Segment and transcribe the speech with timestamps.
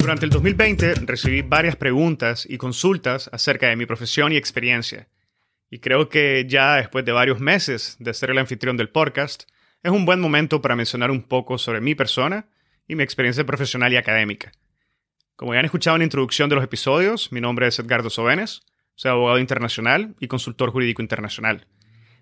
[0.00, 5.08] Durante el 2020 recibí varias preguntas y consultas acerca de mi profesión y experiencia.
[5.70, 9.44] Y creo que ya después de varios meses de ser el anfitrión del podcast,
[9.82, 12.48] es un buen momento para mencionar un poco sobre mi persona
[12.88, 14.52] y mi experiencia profesional y académica.
[15.36, 18.62] Como ya han escuchado en la introducción de los episodios, mi nombre es Edgardo Sobenes,
[18.94, 21.66] soy abogado internacional y consultor jurídico internacional.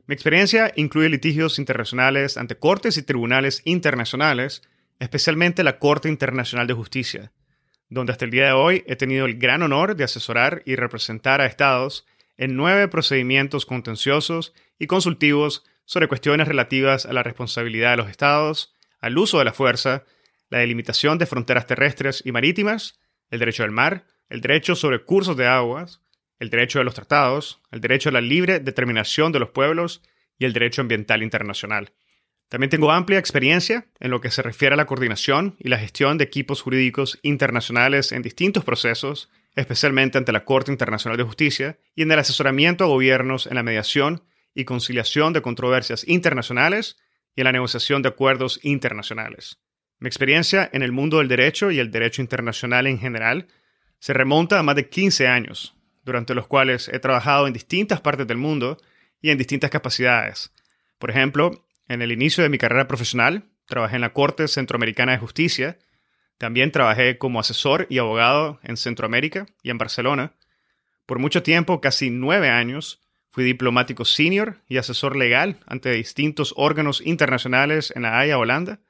[0.08, 4.62] Mi experiencia incluye litigios internacionales ante cortes y tribunales internacionales,
[4.98, 7.30] especialmente la Corte Internacional de Justicia,
[7.88, 11.40] donde hasta el día de hoy he tenido el gran honor de asesorar y representar
[11.40, 12.06] a estados
[12.36, 18.74] en nueve procedimientos contenciosos y consultivos sobre cuestiones relativas a la responsabilidad de los estados,
[19.00, 20.04] al uso de la fuerza,
[20.50, 25.36] la delimitación de fronteras terrestres y marítimas, el derecho del mar, el derecho sobre cursos
[25.36, 26.02] de aguas,
[26.38, 30.02] el derecho de los tratados, el derecho a la libre determinación de los pueblos
[30.38, 31.92] y el derecho ambiental internacional.
[32.48, 36.16] También tengo amplia experiencia en lo que se refiere a la coordinación y la gestión
[36.16, 42.02] de equipos jurídicos internacionales en distintos procesos, especialmente ante la Corte Internacional de Justicia, y
[42.02, 44.22] en el asesoramiento a gobiernos en la mediación
[44.54, 46.96] y conciliación de controversias internacionales
[47.36, 49.58] y en la negociación de acuerdos internacionales.
[49.98, 53.48] Mi experiencia en el mundo del derecho y el derecho internacional en general
[53.98, 58.26] se remonta a más de 15 años, durante los cuales he trabajado en distintas partes
[58.26, 58.78] del mundo
[59.20, 60.52] y en distintas capacidades.
[60.98, 65.18] Por ejemplo, en el inicio de mi carrera profesional, trabajé en la Corte Centroamericana de
[65.18, 65.78] Justicia.
[66.36, 70.34] También trabajé como asesor y abogado en Centroamérica y en Barcelona.
[71.06, 73.00] Por mucho tiempo, casi nueve años,
[73.30, 78.80] fui diplomático senior y asesor legal ante distintos órganos internacionales en La Haya, Holanda.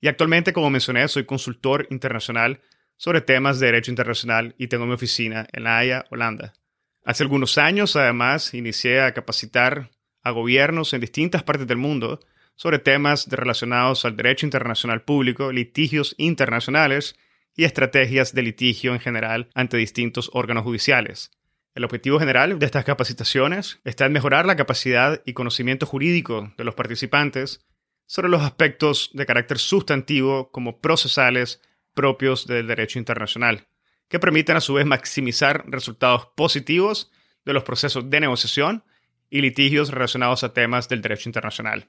[0.00, 2.60] Y actualmente, como mencioné, soy consultor internacional
[2.96, 6.52] sobre temas de derecho internacional y tengo mi oficina en La Haya, Holanda.
[7.04, 9.90] Hace algunos años, además, inicié a capacitar
[10.22, 12.20] a gobiernos en distintas partes del mundo
[12.54, 17.16] sobre temas relacionados al derecho internacional público, litigios internacionales
[17.54, 21.30] y estrategias de litigio en general ante distintos órganos judiciales.
[21.74, 26.64] El objetivo general de estas capacitaciones está en mejorar la capacidad y conocimiento jurídico de
[26.64, 27.64] los participantes
[28.06, 31.60] sobre los aspectos de carácter sustantivo como procesales
[31.94, 33.68] propios del derecho internacional,
[34.08, 37.12] que permitan a su vez maximizar resultados positivos
[37.44, 38.82] de los procesos de negociación
[39.30, 41.86] y litigios relacionados a temas del derecho internacional.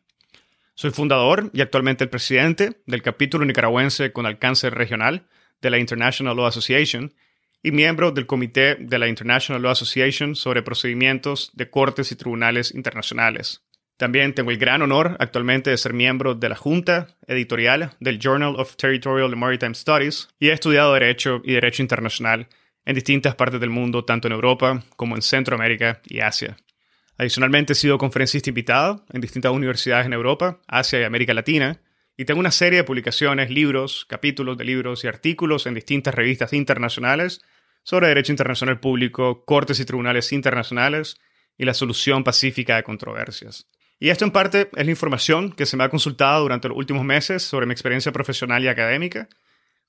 [0.76, 5.28] Soy fundador y actualmente el presidente del capítulo nicaragüense con alcance regional
[5.62, 7.14] de la International Law Association
[7.62, 12.74] y miembro del comité de la International Law Association sobre procedimientos de cortes y tribunales
[12.74, 13.62] internacionales.
[13.98, 18.56] También tengo el gran honor actualmente de ser miembro de la junta editorial del Journal
[18.56, 22.48] of Territorial and Maritime Studies y he estudiado Derecho y Derecho Internacional
[22.86, 26.56] en distintas partes del mundo, tanto en Europa como en Centroamérica y Asia.
[27.20, 31.82] Adicionalmente he sido conferencista invitado en distintas universidades en Europa, Asia y América Latina,
[32.16, 36.54] y tengo una serie de publicaciones, libros, capítulos de libros y artículos en distintas revistas
[36.54, 37.42] internacionales
[37.84, 41.18] sobre derecho internacional público, cortes y tribunales internacionales
[41.58, 43.68] y la solución pacífica de controversias.
[44.00, 47.04] Y esto en parte es la información que se me ha consultado durante los últimos
[47.04, 49.28] meses sobre mi experiencia profesional y académica.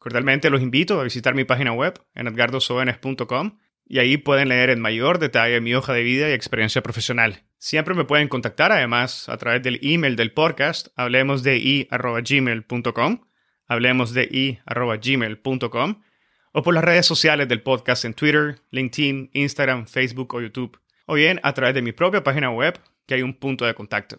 [0.00, 3.56] Cordialmente los invito a visitar mi página web en edgardosoenes.com
[3.90, 7.42] y ahí pueden leer en mayor detalle mi hoja de vida y experiencia profesional.
[7.58, 13.20] Siempre me pueden contactar además a través del email del podcast hablemosdei.gmail.com
[13.66, 16.02] hablemosdei.gmail.com
[16.52, 21.14] o por las redes sociales del podcast en Twitter, LinkedIn, Instagram, Facebook o YouTube, o
[21.14, 22.78] bien a través de mi propia página web,
[23.08, 24.18] que hay un punto de contacto.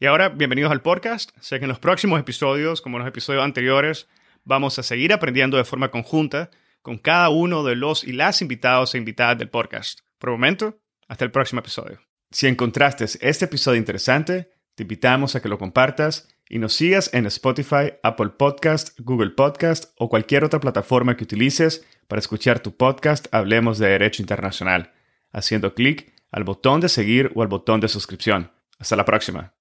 [0.00, 1.32] Y ahora, bienvenidos al podcast.
[1.40, 4.08] Sé que en los próximos episodios, como en los episodios anteriores,
[4.44, 6.48] vamos a seguir aprendiendo de forma conjunta
[6.84, 10.00] con cada uno de los y las invitados e invitadas del podcast.
[10.18, 10.78] Por el momento,
[11.08, 11.98] hasta el próximo episodio.
[12.30, 17.24] Si encontraste este episodio interesante, te invitamos a que lo compartas y nos sigas en
[17.24, 23.28] Spotify, Apple Podcast, Google Podcast o cualquier otra plataforma que utilices para escuchar tu podcast
[23.32, 24.92] Hablemos de Derecho Internacional,
[25.32, 28.52] haciendo clic al botón de seguir o al botón de suscripción.
[28.78, 29.52] Hasta la próxima.